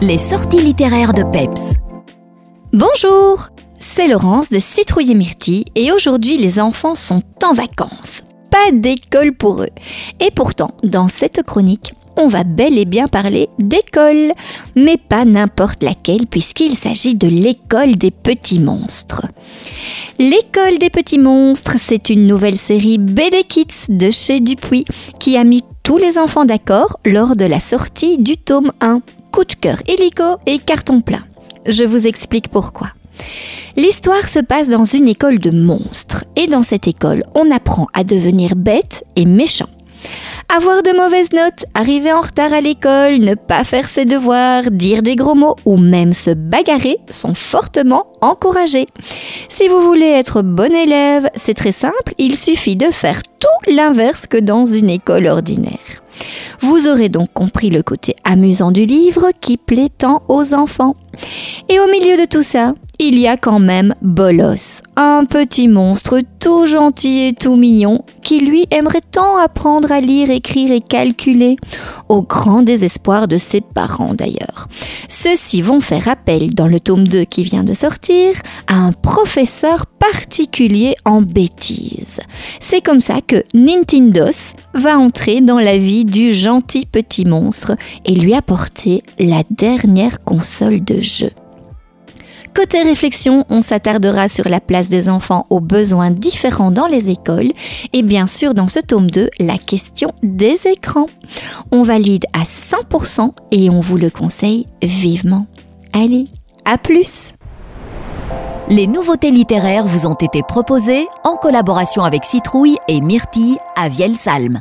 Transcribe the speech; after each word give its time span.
Les 0.00 0.16
sorties 0.16 0.62
littéraires 0.62 1.12
de 1.12 1.24
Peps. 1.24 1.74
Bonjour, 2.72 3.48
c'est 3.80 4.06
Laurence 4.06 4.48
de 4.48 4.60
Citrouille 4.60 5.10
et 5.10 5.14
Myrtille 5.16 5.64
et 5.74 5.90
aujourd'hui 5.90 6.38
les 6.38 6.60
enfants 6.60 6.94
sont 6.94 7.20
en 7.42 7.52
vacances. 7.52 8.22
Pas 8.48 8.70
d'école 8.72 9.32
pour 9.32 9.62
eux. 9.62 9.70
Et 10.20 10.30
pourtant, 10.30 10.70
dans 10.84 11.08
cette 11.08 11.42
chronique, 11.42 11.94
on 12.16 12.28
va 12.28 12.44
bel 12.44 12.78
et 12.78 12.84
bien 12.84 13.08
parler 13.08 13.48
d'école, 13.58 14.34
mais 14.76 14.98
pas 14.98 15.24
n'importe 15.24 15.82
laquelle 15.82 16.28
puisqu'il 16.28 16.76
s'agit 16.76 17.16
de 17.16 17.26
l'école 17.26 17.96
des 17.96 18.12
petits 18.12 18.60
monstres. 18.60 19.26
L'école 20.20 20.78
des 20.78 20.90
petits 20.90 21.18
monstres, 21.18 21.74
c'est 21.76 22.08
une 22.08 22.28
nouvelle 22.28 22.56
série 22.56 22.98
BD 22.98 23.42
Kids 23.42 23.88
de 23.88 24.10
chez 24.10 24.38
Dupuis 24.38 24.84
qui 25.18 25.36
a 25.36 25.42
mis 25.42 25.64
tous 25.82 25.98
les 25.98 26.18
enfants 26.18 26.44
d'accord 26.44 27.00
lors 27.04 27.34
de 27.34 27.46
la 27.46 27.58
sortie 27.58 28.16
du 28.18 28.36
tome 28.36 28.70
1. 28.80 29.00
Coup 29.38 29.44
de 29.44 29.54
cœur 29.54 29.76
illico 29.86 30.38
et 30.46 30.58
carton 30.58 31.00
plein. 31.00 31.24
Je 31.64 31.84
vous 31.84 32.08
explique 32.08 32.48
pourquoi. 32.48 32.88
L'histoire 33.76 34.28
se 34.28 34.40
passe 34.40 34.68
dans 34.68 34.84
une 34.84 35.06
école 35.06 35.38
de 35.38 35.52
monstres 35.52 36.24
et 36.34 36.48
dans 36.48 36.64
cette 36.64 36.88
école, 36.88 37.22
on 37.36 37.48
apprend 37.52 37.86
à 37.94 38.02
devenir 38.02 38.56
bête 38.56 39.04
et 39.14 39.26
méchant. 39.26 39.68
Avoir 40.48 40.82
de 40.82 40.90
mauvaises 40.90 41.32
notes, 41.32 41.66
arriver 41.74 42.12
en 42.12 42.22
retard 42.22 42.52
à 42.52 42.60
l'école, 42.60 43.18
ne 43.18 43.34
pas 43.34 43.62
faire 43.62 43.86
ses 43.86 44.06
devoirs, 44.06 44.72
dire 44.72 45.02
des 45.02 45.14
gros 45.14 45.36
mots 45.36 45.54
ou 45.64 45.76
même 45.76 46.14
se 46.14 46.30
bagarrer 46.30 46.98
sont 47.08 47.34
fortement 47.34 48.06
encouragés. 48.20 48.88
Si 49.48 49.68
vous 49.68 49.82
voulez 49.82 50.10
être 50.16 50.42
bon 50.42 50.74
élève, 50.74 51.30
c'est 51.36 51.54
très 51.54 51.70
simple, 51.70 52.12
il 52.18 52.36
suffit 52.36 52.74
de 52.74 52.86
faire 52.86 53.22
tout 53.22 53.70
l'inverse 53.72 54.26
que 54.26 54.38
dans 54.38 54.66
une 54.66 54.90
école 54.90 55.28
ordinaire. 55.28 56.02
Vous 56.60 56.88
aurez 56.88 57.08
donc 57.08 57.32
compris 57.32 57.70
le 57.70 57.82
côté 57.82 58.14
amusant 58.24 58.70
du 58.70 58.86
livre 58.86 59.28
qui 59.40 59.56
plaît 59.56 59.90
tant 59.96 60.22
aux 60.28 60.54
enfants. 60.54 60.94
Et 61.68 61.80
au 61.80 61.86
milieu 61.86 62.16
de 62.16 62.26
tout 62.26 62.42
ça, 62.42 62.74
il 63.00 63.18
y 63.18 63.28
a 63.28 63.36
quand 63.36 63.60
même 63.60 63.94
Bolos, 64.02 64.82
un 64.96 65.24
petit 65.24 65.68
monstre 65.68 66.20
tout 66.40 66.66
gentil 66.66 67.28
et 67.28 67.32
tout 67.32 67.54
mignon 67.54 68.04
qui 68.22 68.40
lui 68.40 68.66
aimerait 68.72 69.00
tant 69.12 69.36
apprendre 69.36 69.92
à 69.92 70.00
lire, 70.00 70.30
écrire 70.30 70.72
et 70.72 70.80
calculer, 70.80 71.56
au 72.08 72.22
grand 72.22 72.62
désespoir 72.62 73.28
de 73.28 73.38
ses 73.38 73.60
parents 73.60 74.14
d'ailleurs. 74.14 74.66
Ceux-ci 75.08 75.62
vont 75.62 75.80
faire 75.80 76.08
appel 76.08 76.50
dans 76.50 76.66
le 76.66 76.80
tome 76.80 77.06
2 77.06 77.24
qui 77.24 77.44
vient 77.44 77.64
de 77.64 77.72
sortir 77.72 78.34
à 78.66 78.74
un 78.74 78.92
professeur 78.92 79.86
particulier 79.86 80.96
en 81.04 81.22
bêtises. 81.22 82.18
C'est 82.60 82.80
comme 82.80 83.00
ça 83.00 83.20
que 83.20 83.44
Nintendos 83.54 84.54
va 84.74 84.98
entrer 84.98 85.40
dans 85.40 85.58
la 85.58 85.78
vie 85.78 86.04
du 86.04 86.34
gentil 86.34 86.84
petit 86.84 87.24
monstre 87.24 87.74
et 88.04 88.14
lui 88.14 88.34
apporter 88.34 89.02
la 89.18 89.42
dernière 89.50 90.18
console 90.24 90.84
de 90.84 91.00
jeu. 91.00 91.30
Côté 92.58 92.82
réflexion, 92.82 93.44
on 93.50 93.62
s'attardera 93.62 94.26
sur 94.26 94.48
la 94.48 94.58
place 94.58 94.88
des 94.88 95.08
enfants 95.08 95.46
aux 95.48 95.60
besoins 95.60 96.10
différents 96.10 96.72
dans 96.72 96.88
les 96.88 97.08
écoles 97.08 97.52
et 97.92 98.02
bien 98.02 98.26
sûr 98.26 98.52
dans 98.52 98.66
ce 98.66 98.80
tome 98.80 99.08
2, 99.08 99.30
la 99.38 99.58
question 99.58 100.10
des 100.24 100.66
écrans. 100.66 101.06
On 101.70 101.84
valide 101.84 102.24
à 102.32 102.42
100% 102.42 103.30
et 103.52 103.70
on 103.70 103.78
vous 103.78 103.96
le 103.96 104.10
conseille 104.10 104.66
vivement. 104.82 105.46
Allez, 105.92 106.26
à 106.64 106.78
plus 106.78 107.34
Les 108.68 108.88
nouveautés 108.88 109.30
littéraires 109.30 109.86
vous 109.86 110.08
ont 110.08 110.16
été 110.16 110.42
proposées 110.42 111.06
en 111.22 111.36
collaboration 111.36 112.02
avec 112.02 112.24
Citrouille 112.24 112.78
et 112.88 113.00
Myrtille 113.00 113.58
à 113.76 113.88
Vielsalm. 113.88 114.56